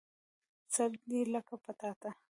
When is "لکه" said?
1.33-1.55